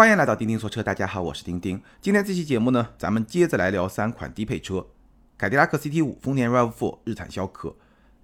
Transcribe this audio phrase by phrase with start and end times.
[0.00, 1.78] 欢迎来到钉钉说车，大家好，我是钉钉。
[2.00, 4.86] 今天这期节目呢，咱们接着来聊三款低配车：
[5.36, 7.76] 凯迪拉克 CT5、丰田 RAV4、日产逍客。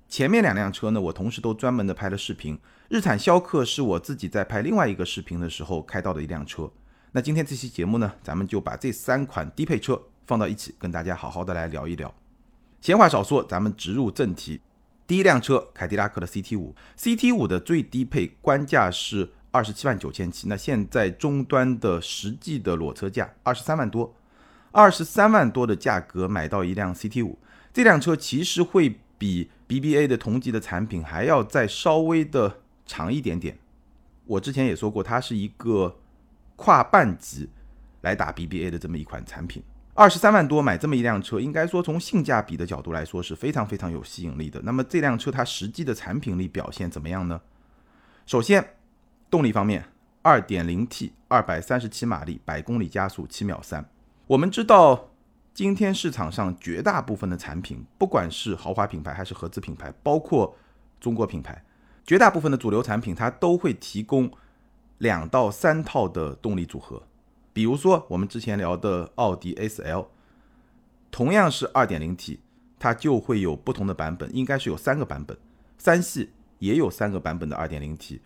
[0.09, 2.59] 前面两辆车呢，我同时都专门的拍了视频。
[2.89, 6.73] 日产逍客是我自己在拍另外一个视频的时候开到的一辆车。
[7.13, 12.15] 那今天这期节目呢，咱们就把这三款低配车放到一起，跟大家好好的来聊一聊。
[12.81, 14.63] 闲话少说，咱们直入正题。
[15.07, 24.15] 第一辆车，凯迪拉克的 CT5，CT5 的最低配官价是二十七万九千七，那现在终端的实际的裸车价二十三万多，
[24.71, 27.35] 二十三万多的价格买到一辆 CT5，
[27.73, 33.59] 这辆车其实会比 BBA 的同级的产品还要再稍微的长一点点。
[34.27, 35.97] 我之前也说过，它是一个
[36.57, 37.49] 跨半级
[38.03, 39.63] 来打 BBA 的这么一款产品。
[39.95, 44.61] 二十三万多买这么一辆车，应该说从性价比的角度来说是非常非常有吸引力的。
[44.63, 47.41] 那么这辆车它实际的产品力表现怎么样呢？
[48.27, 48.76] 首先，
[49.31, 49.85] 动力方面，
[50.23, 53.89] 二点零 T，二百三十七马力，百公里加速七秒三。
[54.29, 55.11] 我们知道，
[55.53, 60.57] 今天市场上绝大部分的产品，不管是豪华品牌还是合资品牌，包括
[61.01, 61.65] 中国品牌，
[62.05, 64.31] 绝大部分的主流产品它都会提供
[64.99, 67.03] 两到三套的动力组合。
[67.53, 70.07] 比如说，我们之前聊的奥迪 A4L，
[71.11, 72.39] 同样是 2.0T，
[72.79, 75.37] 它就会有不同的版本，应该是有三个版本。
[75.79, 78.21] 三系也有三个版本的 2.0T，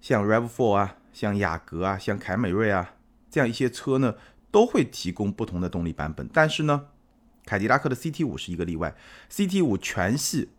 [0.00, 2.94] 像 Rav4 啊，像雅阁啊，像凯美瑞啊，
[3.30, 4.14] 这样一些车呢，
[4.50, 6.28] 都会提供不同的动力版本。
[6.32, 6.86] 但是呢，
[7.44, 8.94] 凯迪拉克的 CT5 是一个例外
[9.30, 10.50] ，CT5 全系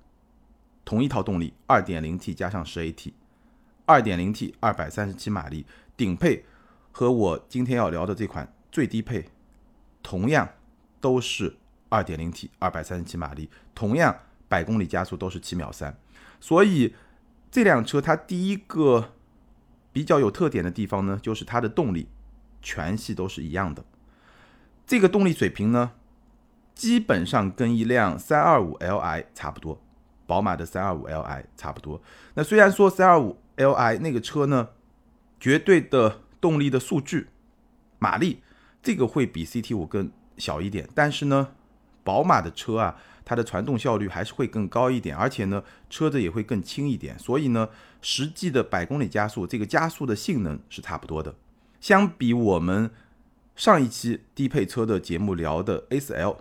[0.84, 5.66] 同一套动力，2.0T 加上 10AT，2.0T 237马力，
[5.96, 6.46] 顶配。
[6.92, 9.30] 和我今天要聊的这款最低配，
[10.04, 10.50] 同样
[11.00, 11.56] 都是
[11.92, 15.96] 2.0T，二百三十七马力，同样百公里加速都是七秒三。
[16.42, 16.96] 所以
[17.50, 19.14] 这辆车它第一个
[19.92, 22.08] 比较有特点的地方呢，就是它的动力
[22.62, 23.84] 全系都是一样的。
[24.86, 25.92] 这个动力水平呢，
[26.74, 29.82] 基本上跟一辆 325Li 差不多，
[30.26, 32.02] 宝马的 325Li 差不多。
[32.34, 34.70] 那虽然说 325Li 那个车呢，
[35.40, 36.22] 绝对的。
[36.42, 37.28] 动力的数据，
[37.98, 38.42] 马力
[38.82, 41.50] 这个会比 CT 五更小一点，但是呢，
[42.02, 42.96] 宝马的车啊，
[43.30, 47.70] 它的传动效率还是会更高一点，而且呢，车子也会更轻一点，所以呢，
[48.02, 51.36] 实际的百公里加速，这个加速的性能是差不多的。
[51.80, 52.90] 相比我们
[53.56, 56.38] 上一期低配车的节目聊的 A4L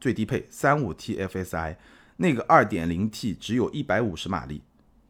[0.00, 1.76] 最低配三五 TFSI
[2.16, 4.62] 那个二点零 T 只有一百五十马力，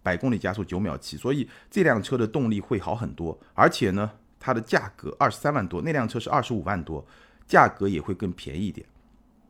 [0.02, 4.10] 百公里加速九秒七，所以这辆车的动力会好很多，而且呢。
[4.44, 7.06] 它的价格二十三万多，那辆车是二十五万多，
[7.46, 8.84] 价格也会更便宜一点。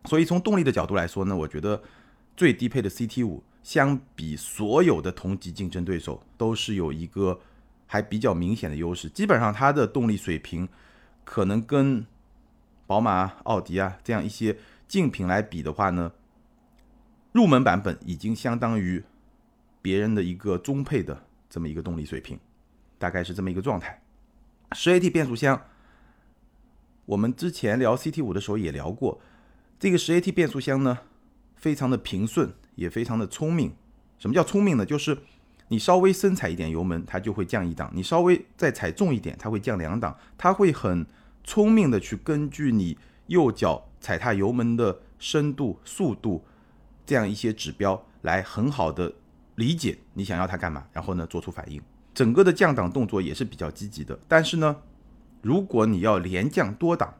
[0.04, 1.82] 所以从动力的角度来说呢，我觉得
[2.36, 7.40] 最低配的 CT 五相比所有的同级竞争对手都是有一个
[7.86, 9.08] 还比较明显的优势。
[9.08, 10.68] 基本上它的动力水平
[11.24, 12.04] 可能跟
[12.86, 14.58] 宝马、奥迪啊这样一些
[14.88, 16.12] 竞品来比的话呢，
[17.30, 19.04] 入门版本已经相当于
[19.80, 22.38] 别人的一个中配的这么一个动力水平，
[22.98, 24.02] 大概是这么一个状态。
[24.72, 25.62] 十 AT 变速箱，
[27.06, 29.20] 我们之前聊 CT 五的时候也聊过，
[29.82, 30.96] 这个十 AT 变速箱呢，
[31.56, 33.74] 非常的平顺，也非常的聪明。
[34.16, 34.86] 什么叫聪明呢？
[34.86, 35.18] 就是
[35.66, 40.16] 你稍微深踩一点油门，它就会降一档；你稍微再踩重一点，它会降两档。
[40.38, 41.04] 它会很
[41.42, 46.44] 聪明的去根据你右脚踩踏油门的深度、速度
[47.04, 49.12] 这样一些指标，来很好的
[49.56, 51.82] 理解你想要它干嘛，然后呢做出反应。
[52.14, 54.76] 整个的降档动作也是比较积极的，但是呢，
[55.40, 57.12] 如果你要连降多档，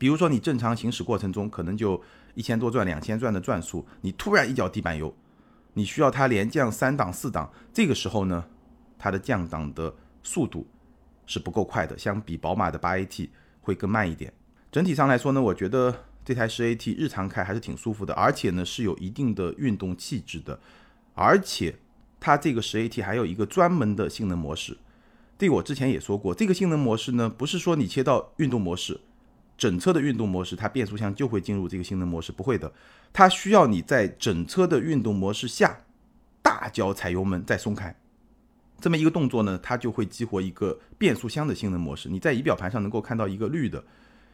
[0.00, 2.02] 比如说你正常行驶过程中可能就
[2.32, 5.14] 一千多转、两千转的转速，你突然一脚地板油，
[5.74, 8.46] 你需要它连降三档、四档，这个时候呢，
[8.98, 10.66] 它的降档的速度
[11.26, 13.28] 是不够快的，相比宝马的八 AT
[13.60, 14.32] 会更慢一点。
[14.72, 15.94] 整体上来说呢，我觉得
[16.24, 20.58] 这台十 AT 日常开还是挺舒服的，而且呢是有一定的运动气质的，
[21.14, 21.74] 而且。
[22.22, 24.76] 它这个十 AT 还有一个专门的性能模式，
[25.38, 26.34] 这个我之前也说过。
[26.34, 29.00] 这个性能模式呢，不是说你切到运动模式，
[29.60, 32.72] 整车的运动模式，它变速箱就会进入这个性能模式，不会的。
[33.12, 35.76] 它需要你在整车的运动模式下，
[36.40, 37.94] 大脚踩油门再松开，
[38.80, 42.08] 这么一个动作呢，它就会激活一个变速箱的性能模式。
[42.08, 43.84] 你在仪表盘上能够看到一个绿的，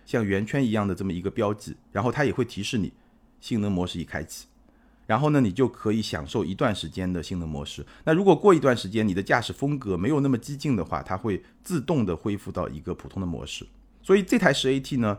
[0.05, 2.93] 像圆圈一样的这么一个标记，然后它也会提示你
[3.41, 4.47] 性能模式已开启。
[5.09, 7.85] 然后呢，你就可以享受一段时间的性能模式。
[8.05, 13.67] 那如果过一段时间你的驾驶风格没有那么激进的话，它会自动的恢复到一个普通的模式。
[14.07, 15.19] 所以这台十 AT 呢，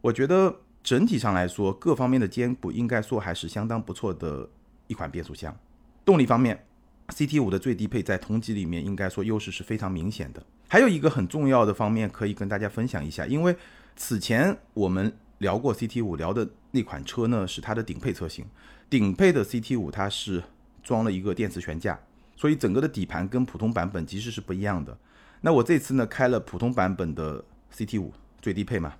[0.00, 0.52] 我觉得
[0.82, 4.48] 整体上来说各方面的兼顾应该说还是相当不错的
[4.88, 5.56] 一款变速箱。
[6.04, 6.66] 动力方面
[7.10, 10.44] ，CT 五的最低配在同级里面应该说优势是非常明显的。
[10.68, 13.54] 还有一个很重要的方面可以跟大家分享一下，因为
[13.94, 18.44] 此前我们聊过 CT 五，聊的那款车呢是它的顶配车型，
[18.90, 20.42] 顶配的 CT 五它是
[20.82, 21.96] 装了一个电磁悬架，
[22.36, 24.98] 所以整个的底盘跟普通版本其实是不一样的。
[25.42, 28.12] 那我这次呢开了普通版本的 CT 五
[28.44, 28.96] 最低配嘛，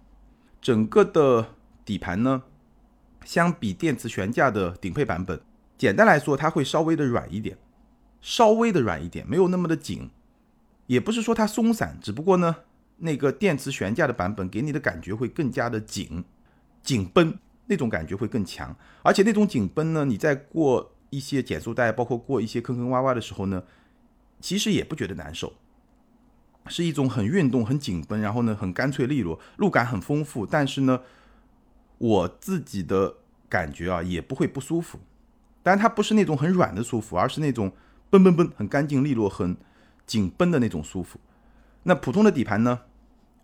[0.62, 1.54] 整个的
[1.84, 2.44] 底盘呢
[3.26, 5.38] 相比电磁悬架的顶配版本，
[5.76, 7.58] 简单来说它会稍微的软一点，
[8.22, 10.08] 稍微的软一点，没有那么的紧。
[10.86, 12.56] 也不是说它松散，只不过呢，
[12.96, 16.24] 那个电磁悬架的版本给你的感觉会更加的紧、
[16.82, 17.36] 紧绷，
[17.66, 18.74] 那种感觉会更强。
[19.02, 23.62] 而且那种紧绷呢，你在过一些减速带，包括过一些坑坑洼洼的时候呢，
[24.40, 25.52] 其实也不觉得难受，
[26.66, 30.44] 是一种很运动、很紧绷，然后呢很干脆利落，路感很丰富。
[30.46, 31.00] 但是呢，
[31.98, 33.16] 我自己的
[33.48, 34.98] 感觉啊，也不会不舒服。
[35.62, 37.72] 但它不是那种很软的舒服，而是那种
[38.10, 39.56] 嘣嘣嘣，很干净利落，很。
[40.06, 41.18] 紧绷的那种舒服，
[41.84, 42.80] 那普通的底盘呢，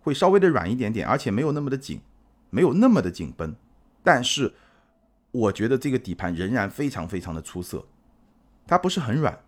[0.02, 2.02] 会稍微的软一点点，而且没有那么的紧，
[2.50, 3.56] 没有那么的紧绷。
[4.05, 4.52] 但是
[5.31, 7.87] 我觉得这个底盘仍然非常非常的出色，
[8.66, 9.38] 它不是很软。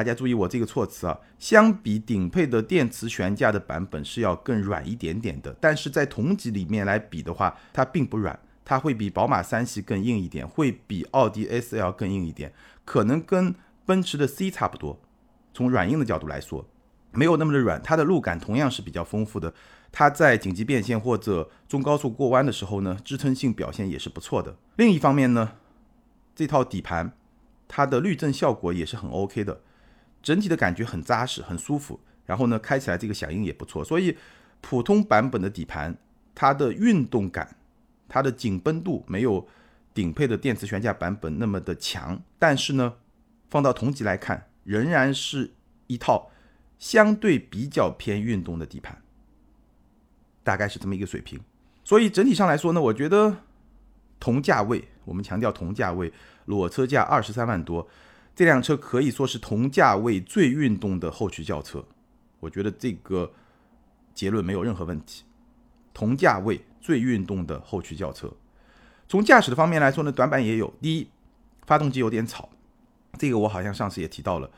[0.00, 5.54] 大家注意我这个措辞啊，相比顶配的电磁悬架的版本是要更软一点点的。
[5.60, 12.50] 但是在同级里面来比的话，它并不软，它会比宝马三系更硬一点，会比奥迪 S L 更硬一点，
[12.86, 13.54] 可能跟
[13.84, 14.98] 奔驰的 C 差不多。
[15.52, 16.66] 从软硬的角度来说，
[17.12, 19.52] 没有那么的软，它的路感同样是比较丰富的。
[19.92, 24.56] 它在紧急变线或者中高速过弯的时候呢，支撑性表现也是不错的。
[24.76, 25.56] 另一方面呢，
[26.34, 27.12] 这套底盘
[27.68, 29.60] 它的滤震效果也是很 OK 的，
[30.22, 32.00] 整体的感觉很扎实、很舒服。
[32.26, 33.84] 然后呢，开起来这个响应也不错。
[33.84, 34.16] 所以
[34.60, 35.96] 普通版本的底盘，
[36.34, 37.56] 它的运动感、
[38.08, 39.48] 它的紧绷度没有
[39.92, 42.94] 顶配的电磁悬架版本那么的强，但是呢，
[43.48, 44.46] 放到同级来看。
[44.62, 45.54] 仍然是
[45.86, 46.30] 一套
[46.78, 49.02] 相对比较偏运动的底盘，
[50.44, 51.40] 大概是这么一个水平。
[51.82, 53.38] 所以整体上来说呢，我觉得
[54.20, 56.12] 同价位，我们强调同价位，
[56.44, 57.88] 裸车价二十三万多，
[58.34, 61.84] 这辆车可以说是同价位最运动的后驱轿车。
[62.40, 63.32] 我觉得这个
[64.14, 65.24] 结论没有任何问题。
[65.92, 68.32] 同价位最运动的后驱轿车，
[69.08, 70.72] 从驾驶的方面来说呢，短板也有。
[70.80, 71.08] 第一，
[71.66, 72.48] 发动机有点吵。
[73.18, 74.48] 这个我好像上次也提到了，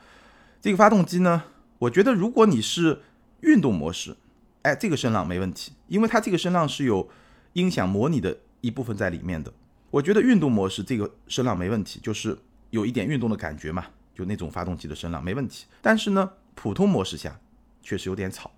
[0.61, 1.43] 这个发动机呢，
[1.79, 3.01] 我觉得如果你是
[3.41, 4.15] 运动模式，
[4.61, 7.09] 哎，这个声浪没问题，因为它这个声浪是有
[7.53, 9.51] 音响模拟的一部分在里面的。
[9.89, 12.37] 我觉得运动模式这个声浪没问题，就是
[12.73, 13.85] 有一点运动的感觉嘛，
[14.15, 15.67] 就那种发动机的声浪没问题。
[15.79, 17.39] 但是呢，普通模式下
[17.83, 18.49] 确实有点吵。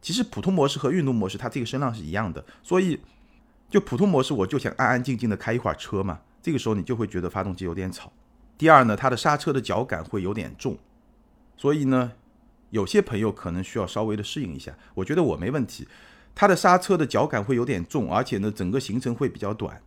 [0.00, 3.00] 其实普通模式和运动模式它这个声浪是一样的，所以
[3.68, 8.12] 就普通模式我就想安安静静的开一会儿车嘛，这个时候你就会觉得发动机有点吵。
[8.56, 10.78] 第二呢，它的刹车的脚感会有点重，
[11.56, 12.12] 所以呢，
[12.70, 14.72] 有些朋友可能需要稍微的适应一下。
[14.94, 15.88] 我觉得我没问题，
[16.32, 19.82] 它的刹车的脚感会有点重，而且呢，整个行程会比较短，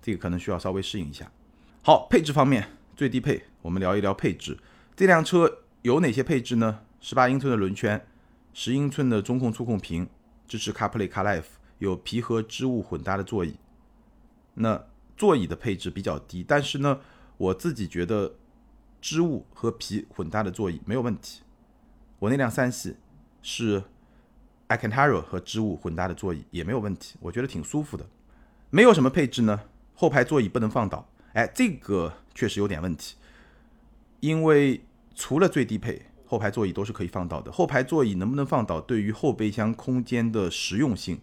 [0.00, 1.30] 这个可能需要稍微适应一下。
[1.82, 2.68] 好，配置方面，
[3.00, 4.58] 最低配，我们聊一聊配置。
[4.94, 6.80] 这辆车有哪些配置呢？
[7.00, 8.06] 十八英寸的轮圈，
[8.52, 10.06] 十英寸的中控触控屏，
[10.46, 11.44] 支持 CarPlay、CarLife，
[11.78, 13.56] 有皮和织物混搭的座椅。
[14.52, 14.84] 那
[15.16, 17.00] 座椅的配置比较低，但是呢。
[17.38, 18.34] 我自己觉得
[19.00, 21.40] 织物和皮混搭的座椅没有问题。
[22.18, 22.96] 我那辆三系
[23.40, 23.82] 是
[24.66, 28.04] a c a n t a r a 和织物混搭的座椅也没有问题，我觉得挺舒服的。
[28.68, 29.58] 没有什么配置呢？
[29.94, 33.16] 后排座椅不能放倒，哎，这个确实有点问题。
[34.20, 34.82] 因为
[35.14, 37.50] 除了最低配，后排座椅都是可以放倒的。
[37.50, 41.20] 后排座椅能不能放倒，对于后备箱空间的实用性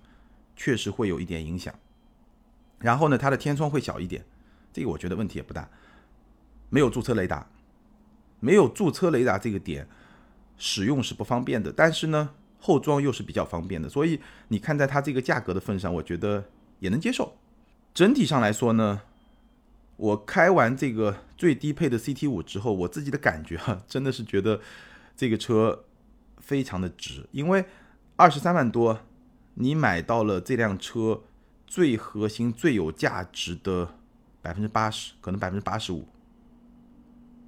[0.55, 1.73] 确实会有一点影响。
[2.79, 4.25] 然后呢，它的天窗会小一点，
[4.73, 5.69] 这个我觉得问题也不大。
[6.69, 7.47] 没有驻车雷达，
[8.39, 9.87] 没有驻车雷达这个点
[10.57, 16.43] 使用是不方便的，但是呢，后装又是比较方便的，所以你看在它这个价格的份上，我觉得
[16.79, 17.37] 也能接受。
[17.93, 19.01] 整体上来说呢，
[19.97, 24.61] 我开完这个最低配的 CT 五之后，我自己的感觉哈，真的是觉得
[25.15, 25.85] 这个车
[26.37, 27.65] 非常的值，因为
[28.15, 28.99] 二十三万多，
[29.55, 31.23] 你买到了这辆车
[31.65, 33.95] 最核心、最有价值的
[34.41, 36.07] 百分之八十，可能百分之八十五。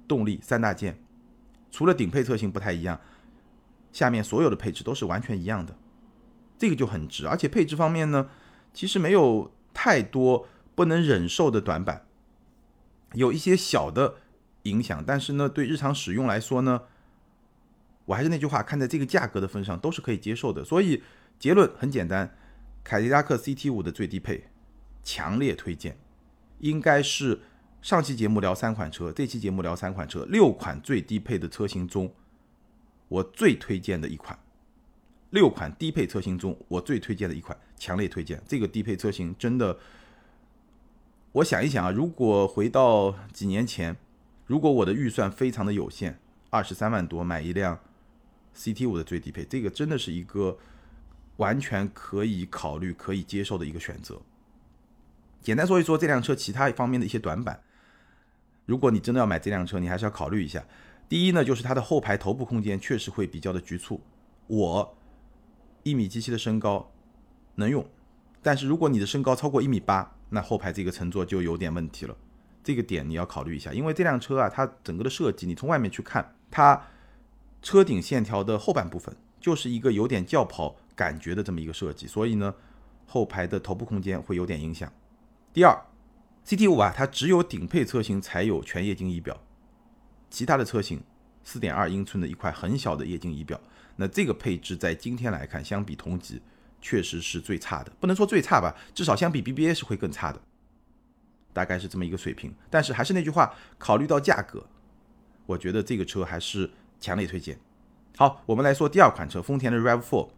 [0.08, 0.98] 动力三大件，
[1.70, 3.00] 除了顶配车型不太一样，
[3.92, 5.76] 下面所有的配置都是完全一样的，
[6.58, 7.28] 这个就很值。
[7.28, 8.28] 而且配置方面呢，
[8.74, 12.04] 其实没有太多不能忍受的短板，
[13.14, 14.16] 有一些小的
[14.62, 16.82] 影响，但是呢，对日常使用来说呢，
[18.06, 20.64] 我还是那句话，看在这个价格的份上，都是可以接受的。
[20.64, 21.02] 所以
[21.38, 22.36] 结论很简单，
[22.82, 24.48] 凯迪拉克 CT 五的最低配，
[25.02, 25.98] 强烈推荐，
[26.58, 27.40] 应该是。
[27.82, 32.12] 上期节目聊三款车，这期节目聊三款车，六款最低配的车型中，
[33.08, 34.38] 我最推荐的一款，
[35.30, 38.38] 六款低配车型中我最推荐的一款，强烈推荐。
[38.46, 39.78] 这个低配车型真的，
[41.32, 43.96] 我想一想啊，如果回到几年前，
[44.46, 46.18] 如果我的预算非常的有限，
[46.50, 47.78] 二十三万多买一辆
[48.56, 50.58] CT 五的最低配，这个真的是一个
[51.36, 54.20] 完全可以考虑、可以接受的一个选择。
[55.40, 57.62] 简单说一说这辆车其他方面的一些短板。
[58.66, 60.64] 如果你真的要买这辆车，你还是要考虑一下。
[61.08, 64.00] 第一呢，就是它的后排头部空间确实会比较的局促。
[64.48, 64.96] 我
[65.84, 66.90] 一米七七的身高
[67.54, 67.88] 能用，
[68.42, 72.16] 但是如果你的身高超过一米八，那后排这个乘坐就有点问题了。
[72.64, 76.80] 这个点你要考虑一下，因为这辆车啊，它整个的设计，你从外面去看，它
[77.60, 82.54] 车顶线条的后半部分就是一个有点轿跑感觉的这么一个设计，所以呢，
[83.06, 84.90] 后排的头部空间会有点影响。
[85.52, 85.78] 第二。
[86.42, 89.38] CT 五啊，它只有顶配车型才有全液晶仪表，
[90.30, 91.00] 其他的车型
[91.44, 93.60] 四点二英寸的一块很小的液晶仪表，
[93.96, 96.40] 那这个配置在今天来看，相比同级
[96.80, 100.40] 确实是最差的，不能说最差吧，至少相比 BBA 是会更差的，
[101.52, 102.54] 大概是这么一个水平。
[102.68, 104.66] 但是还是那句话，考虑到价格，
[105.46, 107.58] 我觉得这个车还是强烈推荐。
[108.16, 110.28] 好，我们来说第二款车，丰田的 RAV4，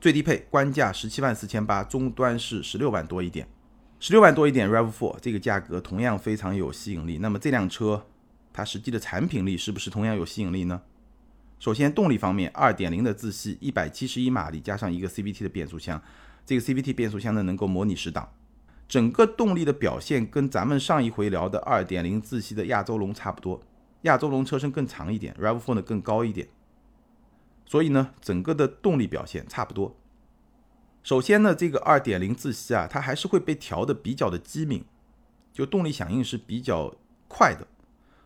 [0.00, 3.48] 最低配官价十七万四千八，终端是十六万多一点。
[3.98, 7.18] 十六万多一点，RAV4 这个价格同样非常有吸引力。
[7.18, 8.06] 那么这辆车
[8.52, 10.80] 它实际的产品力是不是同样有吸引力呢？
[11.60, 16.02] 首先动力方面，二点零的自吸，一百七十一马力加上一个 CVT 的变速箱，
[16.46, 18.32] 这个 CVT 变速箱呢能够模拟十档，
[18.88, 23.62] 整个动力的表现跟咱们上一回聊的二点零自吸的亚洲龙差不多。
[24.02, 26.48] 亚洲龙车身更长一点，RAV4 呢更高一点，
[27.66, 29.94] 所以呢整个的动力表现差不多。
[31.02, 34.86] 首先呢，这个二点零自吸啊，它还是会被调的比较的机敏，
[35.52, 36.94] 就动力响应是比较
[37.28, 37.66] 快的，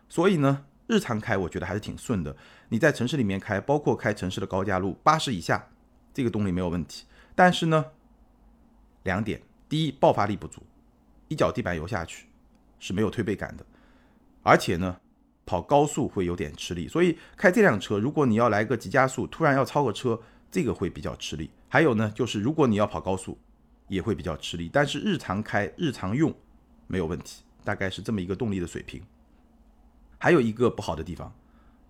[0.07, 2.35] 所以呢，日常开我觉得还是挺顺的。
[2.69, 5.67] 你在城市里面开，包括开城市的高架路，八十以下，
[6.13, 7.05] 这个动力没有问题。
[7.33, 7.85] 但是呢，
[9.03, 10.61] 两点，第一，爆发力不足，
[11.27, 12.27] 一脚地板油下去
[12.79, 13.65] 是没有推背感的，
[14.43, 14.97] 而且呢，
[15.45, 16.87] 跑高速会有点吃力。
[16.87, 20.21] 所以开这辆车，如果你要来个急加速，突然要超个车。
[20.51, 23.37] 这个会比较吃力，还有呢，就是如果你要跑高速，
[23.89, 24.69] 也会比较吃力。
[24.71, 26.33] 但是日常开、日常用
[26.87, 29.01] 没有问题，大概是这么一个动力的水平。
[30.25, 31.31] 还有一个不好的地方，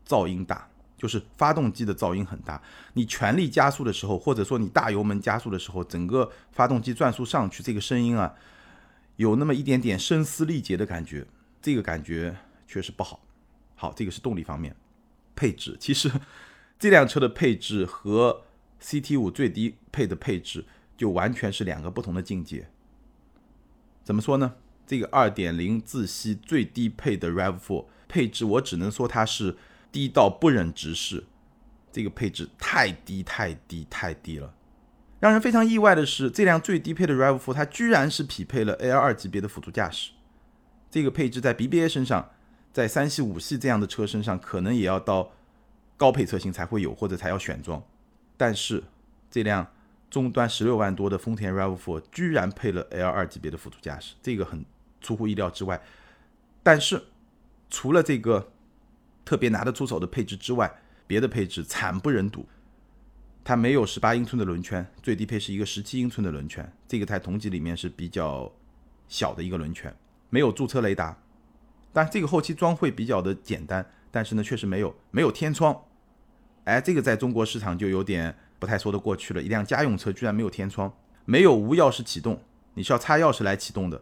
[0.05, 2.61] 噪音大，就是发动机的噪音很大。
[2.91, 8.35] 你全力加速的时候，或者说你大油门加速的时候，整个发动机转速上去，这个声音啊，
[9.15, 11.25] 有那么一点点声嘶力竭的感觉，
[11.61, 12.35] 这个感觉
[12.67, 13.21] 确实不好。
[13.73, 14.75] 好，这个是动力方面，
[15.33, 16.11] 配置其实
[16.77, 18.41] 这辆车的配置和
[18.81, 20.65] CT 五最低配的配置
[20.97, 22.67] 就完全是两个不同的境界。
[24.03, 24.55] 怎么说呢？
[24.85, 29.55] 这个2.0自吸最低配的 RAV4 配置，我只能说它是
[29.91, 31.23] 低到不忍直视。
[31.91, 34.53] 这个配置太低太低太低了。
[35.21, 40.11] 让人非常意外的是，这辆最低配的 RAV4 它居然是匹配了 L2 级别的辅助驾驶。
[40.91, 42.31] 这个配置在 BBA 身上，
[42.73, 45.31] 在三系、五系这样的车身上，可能也要到
[45.95, 47.81] 高配车型才会有，或者才要选装。
[48.35, 48.83] 但是
[49.31, 49.65] 这辆
[50.09, 54.63] 终端十六万多的丰田 RAV4 居然配了 L2 级别的辅助驾驶，这个很
[54.99, 55.81] 出乎意料之外。
[56.61, 57.01] 但是
[57.69, 58.51] 除了这个
[59.23, 60.71] 特别拿得出手的配置之外，
[61.07, 62.45] 别的配置惨不忍睹。
[63.43, 68.51] 它没有十八英寸的轮圈，最低配是一个十七英寸的轮圈，这个在同级里面是比较
[69.07, 69.95] 小的一个轮圈。
[70.31, 71.15] 没有驻车雷达，
[71.93, 75.79] 但这个后期装会比较的简单，但是呢确实没有没有天窗。
[76.63, 79.41] 哎，这个在中国市场就有点不太说得过去了。
[79.41, 80.91] 一辆家用车居然没有天窗，
[81.25, 82.41] 没有无钥匙启动，
[82.73, 84.01] 你是要插钥匙来启动的。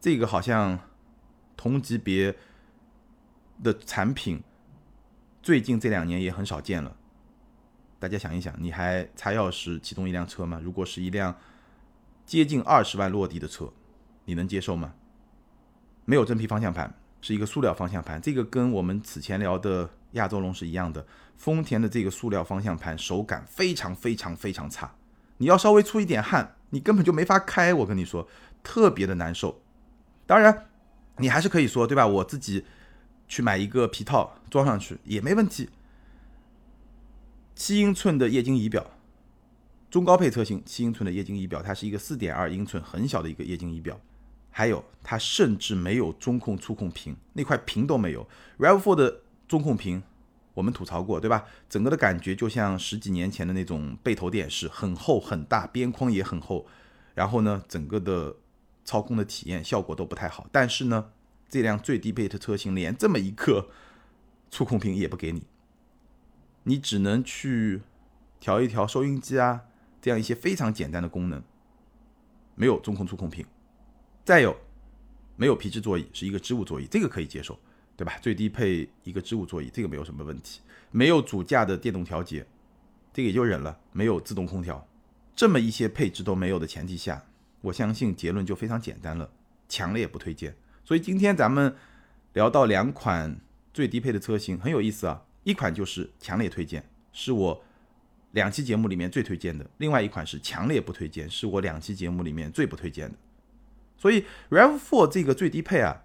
[0.00, 0.78] 这个好像
[1.56, 2.36] 同级别
[3.62, 4.42] 的产品
[5.42, 6.96] 最近这两年也很少见了。
[7.98, 10.60] 大家想一想，你还插钥匙启动一辆车吗？
[10.62, 11.36] 如果是一辆
[12.26, 13.72] 接近二十万落地的车，
[14.24, 14.94] 你能接受吗？
[16.04, 18.20] 没有真皮方向盘，是一个塑料方向盘。
[18.20, 19.90] 这个跟我们此前聊的。
[20.14, 21.04] 亚洲龙是一样的，
[21.36, 24.94] 丰田的这个塑料方向盘手感非常非常非常差，
[25.38, 27.74] 你要稍微出一点汗，你根本就没法开。
[27.74, 28.28] 我跟你说，
[28.62, 29.60] 特别的难受。
[30.24, 30.66] 当然，
[31.16, 32.06] 你还是可以说，对吧？
[32.06, 32.64] 我自己
[33.28, 35.68] 去买一个皮套装上去也没问题。
[37.54, 38.90] 七英寸的液晶仪表，
[39.90, 44.00] 中高配车型七英寸的液晶仪表，它是一个四点二英寸很小的一个液晶仪表，
[44.50, 48.28] 还有它甚至没有中控触控屏，那块屏都没有。
[48.58, 49.20] Rav4 的。
[49.46, 50.02] 中控屏，
[50.54, 51.44] 我们吐槽过，对吧？
[51.68, 56.66] 整个的感觉就像十几年前的那种背投电视，很厚很大，边框也很厚。
[57.14, 58.34] 然后呢，整个的
[58.86, 60.48] 操控的体验效果都不太好。
[60.50, 61.10] 但是呢，
[61.54, 63.70] 这辆最低配的车型连这么一个
[64.50, 65.44] 触控屏也不给你，
[66.64, 67.82] 你只能去
[68.40, 69.60] 调一调收音机啊，
[70.02, 71.40] 这样一些非常简单的功能，
[72.56, 73.46] 没有中控触控屏。
[74.24, 74.56] 再有，
[75.36, 77.56] 没有皮质座椅，是一个织物座椅，这个可以接受，
[77.96, 78.18] 对吧？
[78.20, 80.60] 最低配一个织物座椅，这个没有什么问题。
[80.90, 82.44] 没有主驾的电动调节，
[83.12, 83.78] 这个也就忍了。
[83.92, 84.84] 没有自动空调，
[85.36, 87.24] 这么一些配置都没有的前提下，
[87.60, 89.30] 我相信结论就非常简单了，
[89.68, 90.56] 强烈不推荐。
[90.84, 91.74] 所以今天咱们
[92.34, 93.38] 聊到两款
[93.72, 95.22] 最低配的车型，很有意思啊。
[95.42, 97.62] 一款就是强烈推荐，是我
[98.32, 103.16] 两期节目里面最推荐的；另外一款是强烈不推荐，是我两期节目里面最不推荐的。
[103.96, 106.02] 所以 Rav4 这个最低配啊，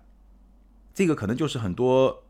[0.93, 2.23] 这个可能就是很多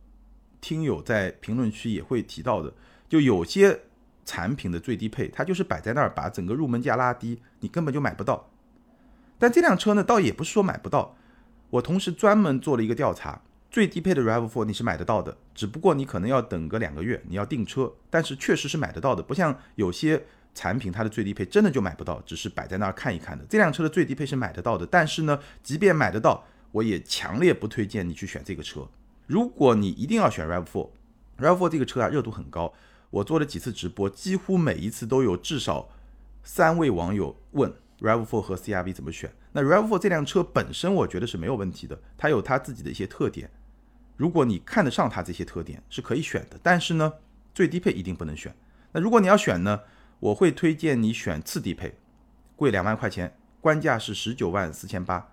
[0.62, 2.74] 听友在评论区也会提到的，
[3.08, 3.82] 就有些
[4.24, 8.50] 产品的最低配，它就是摆在那儿，把整个入门价拉低，你根本就买不到。
[9.38, 11.18] 但这辆车呢，倒也不是说买不到，
[11.70, 20.24] 我同时专门做了一个调查，最低配的 Rav4 你是买得到的，只不过你可能要等个两个月，你要订车，但是确实是买得到的，不像有些。
[20.56, 23.46] 产品它的最低配真的就买不到，只是摆在那儿看一看的。
[23.48, 28.86] 这辆车的最低配是买得到的，但是呢，即便买得到，我也强烈不推荐你去选这个车。
[29.28, 32.74] 如果你一定要选 Rav4，Rav4 这个车啊热度很高，
[33.12, 35.88] 我做了几次直播，几乎每一次都有至少
[36.44, 39.34] 三位网友问 Rav4 和 CRV 怎么选。
[39.52, 43.50] 那 Rav4 这辆车本身我觉得是没有问题的，它有它自己的一些特点，
[44.18, 46.60] 如果你看得上它这些特点是可以选的。
[46.62, 47.14] 但是呢，
[47.54, 48.56] 最低配一定不能选。
[48.92, 49.82] 那如果你要选呢？
[50.20, 51.98] 我会推荐你选次低配，
[52.58, 55.32] 贵两万块钱，官价是十九万四千八。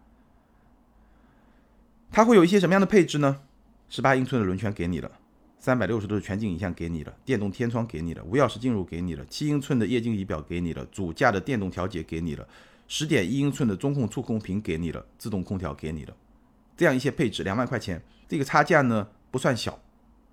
[2.12, 3.40] 它会有一些什么样的配置呢？
[3.88, 5.10] 十八英寸的轮圈给你了，
[5.58, 12.46] 三百六十度全景影像给你了，电动天窗给你了，无钥匙进入给你了，七英寸的液晶仪表给你了，主驾的电动调节给你了，
[12.86, 16.16] 十点一英寸的中控触控屏给你了，自动空调给你了。
[16.76, 19.80] 这样一些配置，两万块钱，这个差价呢不算小。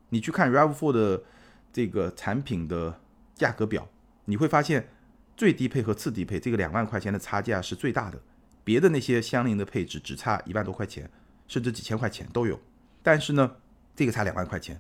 [0.10, 1.24] 你去看 Rav4 的
[1.72, 3.00] 这个产品的
[3.34, 3.90] 价格表。
[4.26, 4.90] 你会发现，
[5.36, 8.22] 最低配和次低配这个两万块钱的差价是最大的，
[8.64, 11.10] 别的那些相邻的配置只差一万多块钱，
[11.48, 12.60] 甚至几千块钱都有。
[13.02, 13.56] 但是呢，
[13.96, 14.80] 这个差两万块钱。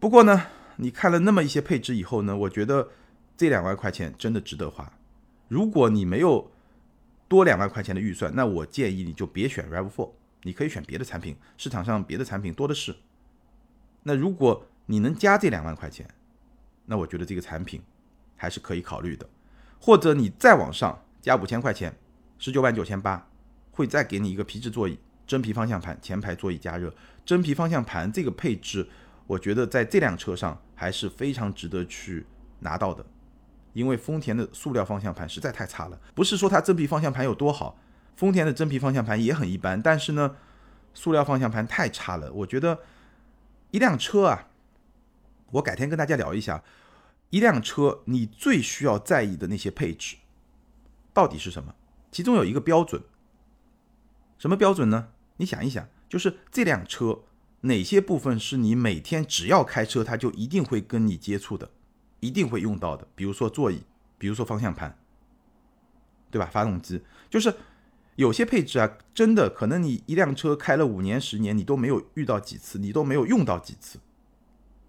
[0.00, 2.88] 不过呢，你看了那么一些配置以后呢，我觉得
[3.36, 4.90] 这两万块钱真的值得花。
[5.46, 6.50] 如果你没有
[7.28, 10.10] 多两万块钱的预算，那我建议你就别选 Rav4，
[10.44, 12.96] 你可以选别的产品，市场上别的产品多的是。
[14.02, 16.08] 那如果你能加这两万块钱，
[16.86, 17.82] 那我觉得这个产品
[18.36, 19.28] 还是可以考虑的，
[19.78, 21.94] 或者你再往上加五千块钱，
[22.38, 23.28] 十九万九千八，
[23.70, 26.94] 会再给你一个皮质座椅、真皮方向盘、前排座椅加热、
[27.26, 28.88] 真皮方向盘这个配置，
[29.30, 32.26] 我觉得在这辆车上还是非常值得去
[32.58, 33.06] 拿到的，
[33.74, 36.00] 因为丰田的塑料方向盘实在太差了。
[36.16, 37.78] 不是说它真皮方向盘有多好，
[38.16, 40.34] 丰田的真皮方向盘也很一般，但是呢，
[40.94, 42.32] 塑料方向盘太差了。
[42.32, 42.80] 我觉得
[43.70, 44.48] 一辆车啊，
[45.52, 46.64] 我改天跟大家聊一下。
[47.28, 50.16] 一辆车，你最需要在意的那些配置
[51.14, 51.72] 到底是什么？
[52.10, 53.00] 其中有一个标准，
[54.38, 55.10] 什么标准呢？
[55.36, 57.20] 你想一想，就是这辆车
[57.62, 61.70] 哪些部分是你每天只要开车，它就一定会跟你接触的，
[62.20, 63.06] 一定会用到的。
[63.14, 63.82] 比如说座椅，
[64.18, 64.98] 比如说方向盘，
[66.30, 66.48] 对吧？
[66.50, 67.54] 发动机，就是
[68.16, 73.98] 有些配置啊，真的可能你一辆车开了五年、十年，你都没有遇到几次，你都没有用到几次，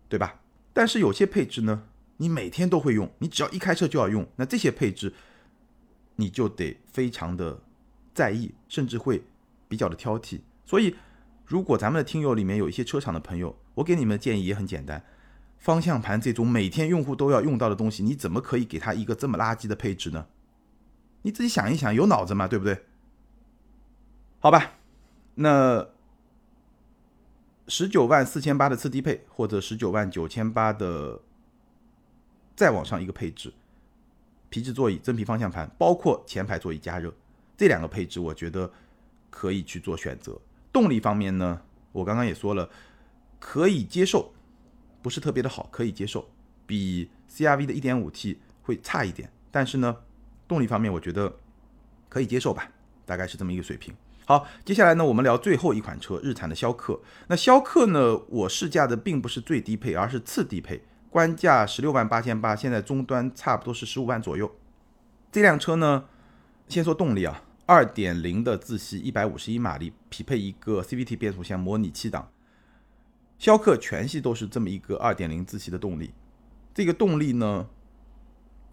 [0.07, 0.39] 对吧？
[0.73, 1.83] 但是有些配置呢？
[2.17, 5.11] 你每天都会用，你只要一开车就要用，那这些配置
[6.17, 7.59] 你就得非常的
[8.13, 9.23] 在意，甚至会
[9.67, 10.39] 比较的挑剔。
[10.63, 10.95] 所以，
[11.51, 15.03] 如果咱们的听友里面有一些车厂的朋友，我给你们的建议也很简单：
[15.57, 20.27] 方向盘这种每天用户都要用到的东西，你怎么可以给他一个这么垃圾的配置呢？
[21.23, 22.47] 你自己想一想，有脑子吗？
[22.47, 22.85] 对不对？
[24.39, 24.75] 好吧，
[25.35, 25.89] 那
[27.67, 31.19] 十九万四千八的次低配，或者十九万九千八的。
[32.55, 33.51] 再往上一个配置，
[34.49, 37.13] 皮质座椅、真皮方向盘，包括前排座椅加热，
[37.57, 38.71] 这两个配置我觉得
[39.29, 40.39] 可以去做选择。
[40.71, 42.69] 动力方面呢，我刚刚也说了，
[43.39, 44.33] 可以接受，
[45.01, 46.29] 不是特别的好，可以接受，
[46.65, 49.97] 比 CRV 的 1.5T 会差一点，但是呢，
[50.47, 51.37] 动力方面我觉得
[52.07, 52.69] 可以接受吧，
[53.05, 53.93] 大概是这么一个水平。
[54.25, 57.01] 好，接下来呢，我们聊最后一款车，日产的逍客。
[57.27, 60.81] 那逍客呢，我试驾的并不是最低配，而是次低配。
[61.09, 64.49] 官价十六万八千八，现在终端差不多是十五万左右。
[65.29, 66.05] 这辆车呢，
[66.69, 72.31] 先说动力啊，二点零的自吸，一百五十一马力，匹配一个 CVT 变速箱模拟七档。
[73.37, 76.13] 逍客全系都是这么一个二点零自吸的动力。
[76.73, 77.67] 这个动力呢，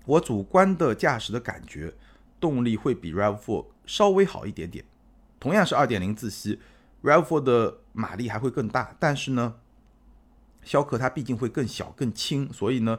[0.04, 1.94] 我主观的驾驶的感觉，
[2.38, 4.84] 动力会比 Rav4 稍微好一点点。
[5.40, 6.58] 同样是二点零自吸
[7.02, 9.56] ，Rav4 的马力还会更大，但是呢。
[10.64, 12.98] 逍客它毕竟会更小更轻，所以呢，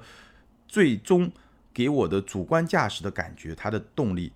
[0.68, 1.32] 最终
[1.72, 4.32] 给我的主观驾驶的感觉，它的动力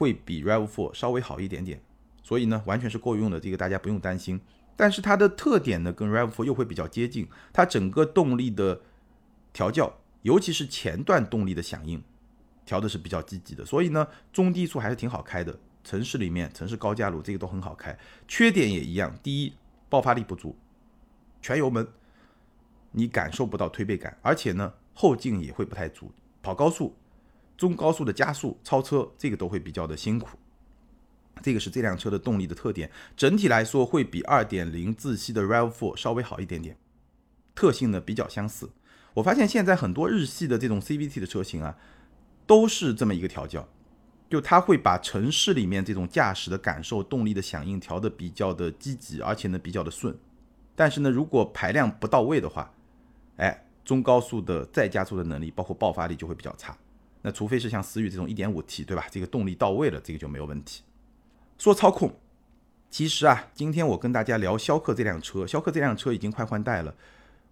[0.00, 1.78] 会比 RAV4 稍微好一点点，
[2.22, 4.40] 所以呢，完全是够用的，这个大家不用担心。
[4.74, 8.80] 但是它的特点呢，跟 RAV4 又会比较接近，它整个动力的
[9.52, 12.02] 调教，尤其是前段动力的响应，
[12.64, 15.58] 调的是比较积极的，所以呢，中低速还是挺好开的。
[15.84, 17.98] 城市里面，城市高架路这个都很好开。
[18.26, 19.52] 缺点也一样，第一，
[19.90, 20.56] 爆发力不足，
[21.42, 21.86] 全油门
[22.92, 26.10] 你感受不到推背感，而且呢，后劲也会不太足。
[26.42, 26.96] 跑高速、
[27.60, 30.38] 中高速的加速、超车，这个都会比较的辛苦。
[31.42, 36.78] 这个是这辆车的动力的特点，整体来说会比2.0自吸的 RAV4 稍微好一点点，
[37.54, 38.70] 特性呢比较相似。
[39.12, 41.76] 我发现现在很多日系的这种 CVT 的车型啊，
[42.46, 43.68] 都是这么一个调教，
[44.30, 50.16] 就它会把城市里面这种驾驶的感受、动力的响应调的比较的积极，而且呢比较的顺。
[50.74, 52.72] 但是呢，如果排量不到位的话，
[53.36, 53.66] 哎。
[53.82, 56.76] 中高速的再加速的能力，包括爆发力就会比较差。
[57.22, 59.06] 那除非是像思域这种 1.5T，对吧？
[59.10, 60.82] 这个动力到位了，这个就没有问题。
[61.58, 62.14] 说操控，
[62.90, 66.94] 其实啊，今天我跟大家聊逍客这辆车，逍客这辆车已经快换代了。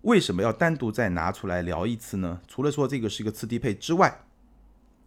[0.02, 2.40] 为什么要单独再拿出来聊一次呢？
[2.46, 4.22] 除了说这个是一个次低配之外，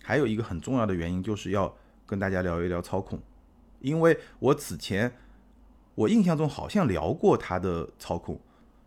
[0.04, 3.20] 还有一个很重要的原因，就是要跟大家聊一聊操控。
[3.80, 5.12] 因为我此前
[5.96, 8.40] 我印象中好像聊过它的操控，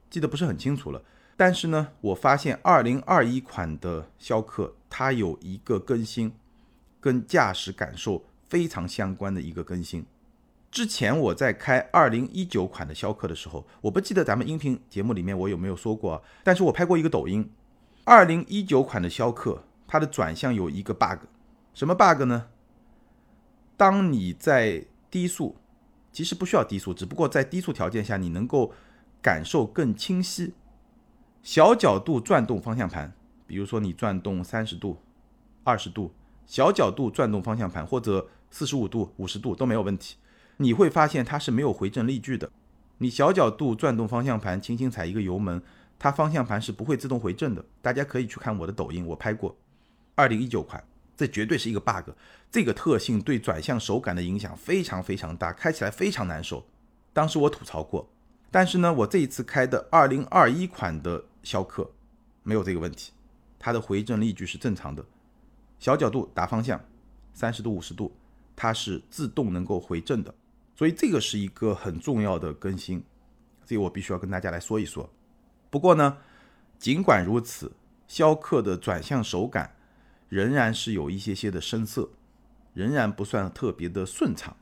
[0.08, 1.02] 记得不是很清楚了。
[1.36, 6.32] 但是呢，我发现二零二一款的逍客它有一个更新，
[7.00, 10.06] 跟驾驶感受非常相关的一个更新。
[10.70, 17.50] 之前我在开二零一九款的逍客的时候，我不记得咱们音频节目里面我有没有说过，但是我拍过一个抖音。
[18.04, 21.26] 二零一九款的逍客它的转向有一个 bug，
[21.72, 22.48] 什么 bug 呢？
[23.76, 25.56] 当你在低速，
[26.12, 28.72] 其实不需要低速，只不过在低速条件下你能够
[29.20, 30.54] 感受更清晰。
[31.44, 33.12] 小角度转动方向盘，
[33.46, 34.96] 比如说你转动三十度、
[35.62, 36.10] 二十度，
[36.46, 40.16] 小角度转动方向盘或者四十五度、五十度都没有问题。
[40.56, 42.50] 你会发现它是没有回正力矩的。
[42.96, 45.62] 你小角度转动方向盘，轻轻踩一个油门，
[45.98, 47.62] 它方向盘是不会自动回正的。
[47.82, 49.54] 大家可以去看我的抖音，我拍过。
[50.14, 50.82] 二零一九款，
[51.14, 52.08] 这绝对是一个 bug。
[52.50, 56.64] 这个特性对转向手感的影响非常非常大，开起来非常难受。
[57.12, 58.08] 当时我吐槽过，
[58.54, 61.24] 但是呢，我这一次开的二零二一款的。
[61.42, 61.90] 逍客
[62.42, 63.12] 没有这个问题，
[63.58, 65.04] 它的回正力矩是正常的，
[65.78, 66.80] 小角度打方向，
[67.34, 68.16] 三十度五十度，
[68.56, 70.34] 它是自动能够回正的，
[70.74, 73.04] 所以这个是一个很重要的更新，
[73.66, 75.06] 这个我必须要跟大家来说一说。
[75.68, 76.16] 不过呢，
[76.78, 77.70] 尽管如此，
[78.08, 79.76] 逍客的转向手感
[80.30, 82.08] 仍然是有一些些的生涩，
[82.72, 84.56] 仍然不算特别的顺畅，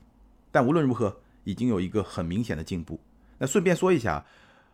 [0.50, 2.98] 但无论如何，已经有一个很明显的进步。
[3.42, 4.24] 那顺便说一下，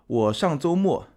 [0.07, 1.09] 我上周末。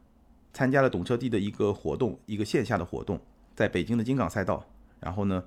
[0.53, 3.21] 参加了懂车帝的一个活动，一个线下的活动，
[3.55, 4.65] 在北京的金港赛道。
[4.99, 5.45] 然后呢，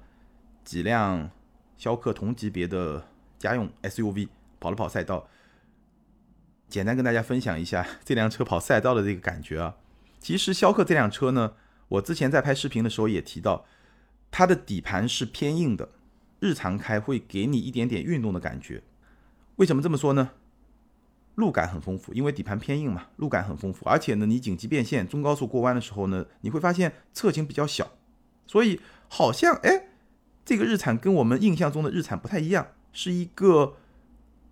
[0.65, 1.31] 几辆
[1.77, 3.07] 逍客同级别的
[3.39, 5.29] 家用 SUV 跑了跑赛道。
[6.69, 9.77] 简单跟大家分享一下这辆车跑赛道的这个感觉啊。
[10.19, 11.53] 其实逍客这辆车呢，
[11.89, 13.67] 我之前在拍视频的时候也提到，
[14.31, 15.91] 它的底盘是偏硬的，
[16.41, 18.83] 日常开会给你一点点运动的感觉。
[19.57, 20.31] 为什么这么说呢？
[21.37, 23.85] 路感很丰富，因为底盘偏硬嘛，路感很丰富。
[23.87, 27.91] 而且呢，你紧急变线、中高速过弯的时候呢，你会发现侧倾比较小，
[28.47, 29.89] 所以好像哎，
[30.45, 33.75] 这个日产跟我们印象中的日产不太一样，是一个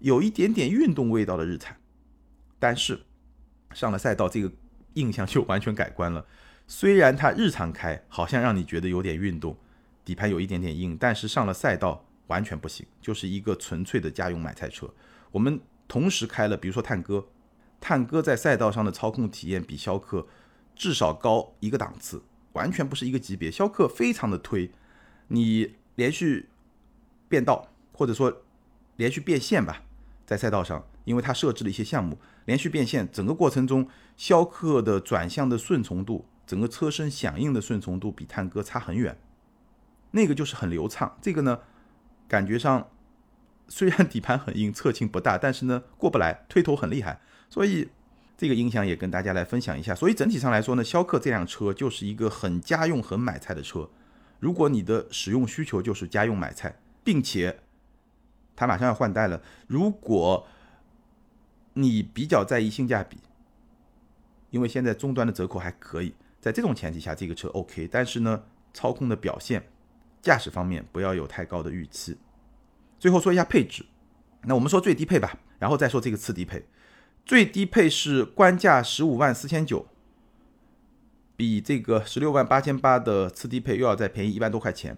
[0.01, 1.77] 有一点点运动味道的日产。
[2.59, 3.03] 但是
[3.73, 4.51] 上了赛道，这个
[4.95, 6.27] 印象就完全改观了。
[6.66, 9.57] 虽然它日常开好像让你觉得有点运动，
[10.05, 14.92] 底盘有一点点硬，但是上了赛道完全不行，就是一个纯粹的家用买菜车。
[15.31, 15.61] 我们。
[15.93, 17.27] 同时开了，比如说探戈，
[17.79, 20.27] 探戈在赛道上的操控体验比逍客
[20.75, 22.23] 至少高一个档次，
[22.55, 23.51] 完全不是一个级别。
[23.51, 24.71] 逍客非常的推，
[25.29, 26.49] 你连续
[27.29, 28.41] 变道或者说
[28.97, 29.83] 连续变线吧，
[30.25, 39.19] 在赛道上，因为它设置了一些项目，连续变线，整个过程中逍客的转向的顺从度，整个车身响应的顺从度比探戈差很远，
[40.13, 41.19] 那个就是很流畅。
[41.21, 41.61] 这个呢，
[42.27, 42.89] 感觉上。
[43.68, 47.88] 虽然底盘很硬，侧倾不大，但是呢过不来，推头很厉害，所以
[48.37, 49.94] 这个音响也跟大家来分享一下。
[49.94, 53.88] 所以整体上来说呢，逍客这辆车就是一个很家用、很买菜的车。
[54.40, 57.61] 如果你的使用需求就是家用买菜，并且
[58.57, 60.46] 它马上要换代了，如果
[61.75, 63.18] 你比较在意性价比，
[64.51, 67.88] 因为现在终端的折扣还可以，在这种前提下，这个车 OK。
[67.90, 68.42] 但是呢，
[68.75, 69.62] 操控的表现、
[70.20, 72.18] 驾驶方面不要有太高的预期。
[73.03, 73.85] 最后说一下配置，
[74.45, 76.65] 那我们说最低配吧，然后再说这个次低配。
[77.27, 79.88] 最低配是官价十五万四千九，
[81.35, 84.97] 比这个十六万八千八的次低配又要再便宜一万多块钱。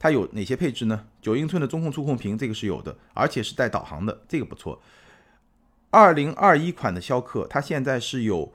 [0.00, 1.06] 它有哪些配置呢？
[1.22, 4.82] 九英寸的中控触控屏，这个是有的，而且是带导航的，这个不错。
[5.90, 8.52] 二零二一款的逍客，它现在是有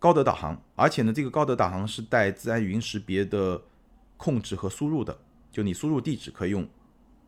[0.00, 3.62] 高德导航，而且呢，这个高德导航是带自然语音识别的
[4.16, 5.16] 控制和输入的，
[5.52, 6.68] 就你输入地址可以用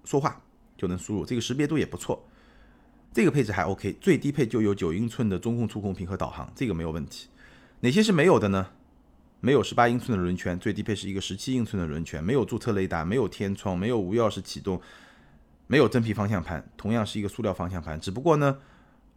[0.05, 0.42] 说话
[0.83, 2.21] 就能输入，这个识别度也不错。
[3.13, 7.29] 这个配置还 OK，最低配就有九英寸的中控触控屏和导航，这个没有问题。
[7.79, 8.67] 哪些是没有的呢？
[9.39, 14.81] 没有十八英寸的轮圈，最低配是一个十七英寸的轮圈，没有驻车雷达，没有天窗，没有无钥匙启动，
[15.69, 18.59] 没有真皮方向盘，同样是一个塑料方向盘，只不过呢。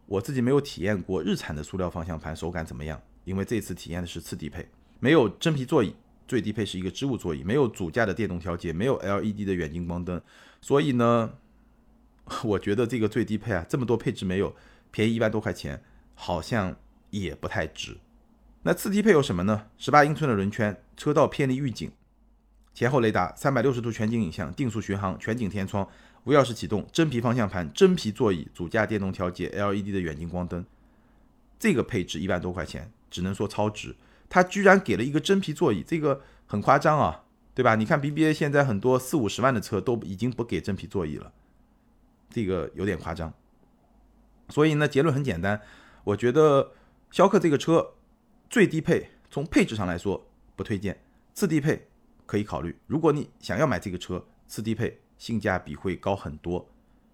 [0.06, 4.64] 我自己没有体验过日产的塑料方向盘手感怎么样，因为这次体验的是次低配，
[5.00, 5.92] 没有真皮座椅，
[6.28, 10.22] 最低配是一个织物座椅，没有主驾的电动调节，没有 LED 的远近光灯，
[10.60, 11.32] 所以呢，
[12.44, 14.54] 我觉得这个最低配啊，这么多配置没有，
[14.90, 15.82] 便宜一万多块钱，
[16.14, 16.76] 好像
[17.10, 17.98] 也不太值。
[18.62, 19.66] 那次低配有什么呢？
[19.78, 21.90] 十八英寸的轮圈，车道偏离预警，
[22.74, 25.88] 前后雷达，三百六十度全景影像，定速巡航，全景天窗。
[26.24, 30.66] 无钥匙启动，真皮方向盘，真皮座椅，主驾电动调节，LED 的远近光灯，
[31.56, 33.94] 这个配置一万多块钱，只能说超值。
[34.28, 37.22] 它居然给了一个真皮座椅，这个很夸张啊，
[37.54, 37.76] 对吧？
[37.76, 41.32] 你看 BBA 现在很多四五十万的车都已经不给真皮座椅了，
[42.30, 43.32] 这个有点夸张。
[44.48, 45.60] 所以呢，结论很简单，
[46.04, 46.72] 我觉得
[47.10, 47.94] 逍客这个车
[48.48, 50.98] 最低配从配置上来说不推荐，
[51.34, 51.88] 次低配
[52.26, 52.76] 可以考虑。
[52.86, 55.00] 如果你想要买这个车，次低配。
[55.18, 56.68] 性价比会高很多，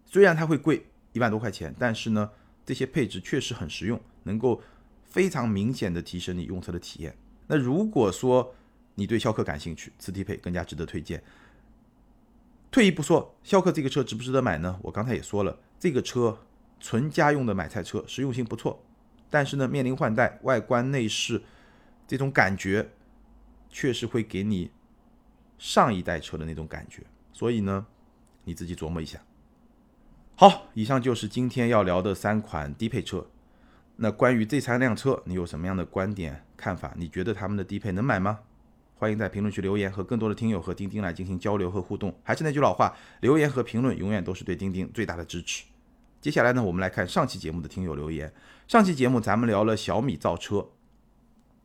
[0.05, 2.29] 虽然它会贵一万多块钱，但是呢，
[2.67, 4.61] 这些配置确实很实用，能够
[5.05, 7.17] 非常明显的提升你用车的体验。
[7.47, 8.53] 那如果说
[8.97, 11.23] 你对逍客感兴趣，次低配更加值得推荐。
[12.73, 14.81] 退一步说，逍客这个车值不值得买呢？
[14.83, 16.37] 我刚才也说了，这个车
[16.81, 18.83] 纯家用的买菜车，实用性不错，
[19.31, 21.41] 但是呢，面临换代，外观内饰
[22.09, 22.91] 这种感觉，
[23.69, 24.73] 确实会给你
[25.57, 27.87] 上一代车的那种感觉，所以呢。
[28.45, 29.21] 你自己琢磨一下。
[30.35, 33.25] 好，以上就是今天要聊的三款低配车。
[33.95, 36.93] 那关于这三辆车，你有什么样的观点看法？
[36.97, 38.41] 你觉得他们的低配能买吗？
[39.03, 42.17] 欢迎在评论区留言，和更多的听友和钉钉来进行交流和互动。
[42.23, 45.65] 还是那句老话，留言和评论永远都是对钉钉最大的支持。
[46.21, 48.33] 接下来呢，我们来看上期节目的听友留言。
[48.69, 50.69] 上期节目咱们聊了小米造车。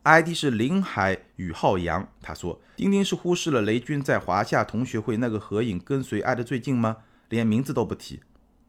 [0.01, 6.97] ID 是林海宇浩洋，他说：“钉钉是忽视了雷军在华夏同学会那个合影跟随爱的最近吗？
[7.29, 8.21] 连名字都不提，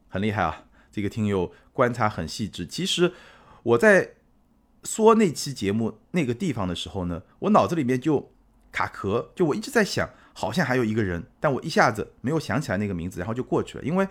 [0.09, 0.65] 很厉害啊！
[0.91, 2.67] 这个听友观察很细致。
[2.67, 3.13] 其实
[3.63, 4.11] 我在
[4.83, 8.31] 说那期节目那个地方的时候呢，我脑子里面就
[8.71, 13.83] 卡壳，就我一直在想，好像还有一个人，但我一下子没有想起来那个名字，然后就过去了。
[13.83, 14.07] 因为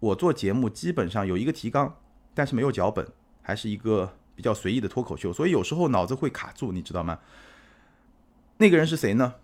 [0.00, 1.96] 我做节目基本上有一个提纲，
[2.34, 3.06] 但是没有脚本，
[3.42, 7.18] 还是一个。”比较随意的脱口秀，所以有时候脑子会卡住，你知道吗？
[8.58, 9.34] 那个人是谁呢？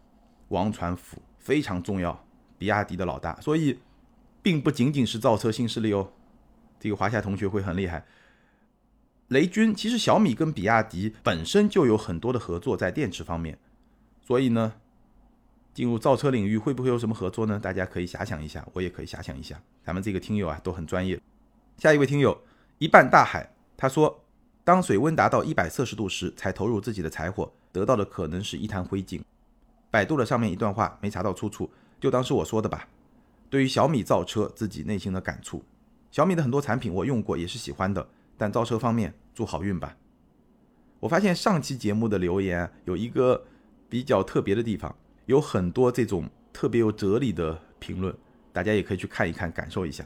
[0.50, 2.24] 王传福非常重要，
[2.56, 3.80] 比亚迪的老大，所以
[4.40, 6.12] 并不仅仅是造车新势力哦。
[6.78, 8.06] 这个华夏同学会很厉害。
[9.26, 13.58] 雷军其实小米跟比亚迪本身就有很多的合作在电池方面，
[14.24, 14.72] 所以呢，
[15.72, 17.60] 进入造车领域会不会有什么合作呢？
[17.60, 19.60] 大家可以遐想一下，我也可以遐想一下。
[19.84, 21.20] 咱们这个听友啊都很专业。
[21.76, 22.40] 下一位听友
[22.78, 24.20] 一半大海，他说。
[24.66, 29.20] 当水温达到一百摄氏度时，才投入自己的柴火，得到的可能是一滩灰烬。
[29.90, 32.88] 百度了上面一段话，没查到出处，就当是我说的吧。
[33.50, 35.62] 对于小米造车，自己内心的感触。
[36.10, 38.08] 小米的很多产品我用过，也是喜欢的，
[38.38, 39.94] 但造车方面，祝好运吧。
[40.98, 43.44] 我发现上期节目的留言有一个
[43.94, 44.92] 比较特别的地方，
[45.26, 48.12] 有很多这种特别有哲理的评论，
[48.52, 50.04] 大家也可以去看一看，感受一下。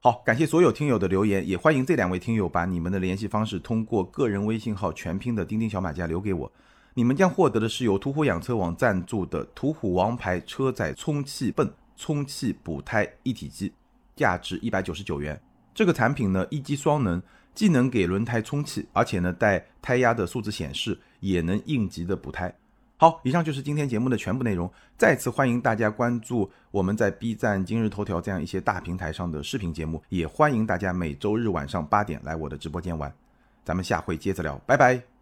[0.00, 6.52] 好，感谢所有听友的留言，也欢迎这两位听友把你们的联系方式通过个人微信号全拼的钉钉小马甲留给我，
[6.92, 13.72] 你们将获得的是由途虎养车网赞助的途虎王牌车载充气泵充气补胎一体机，
[14.14, 15.40] 价值一百九十九元。
[15.74, 17.22] 这个产品呢一机双能，
[17.54, 22.54] 既能给轮胎充气，而且呢带胎压的数字显示，也能应急的补胎。
[23.04, 24.70] 好，以上就是今天节目的全部内容。
[24.96, 33.12] 再次欢迎大家关注我们在 B 站、今日头条这样一些大平台上的视频节目，也欢迎大家每周日晚上八点来我的直播间玩。
[33.62, 35.13] 咱们下回接着聊，拜拜。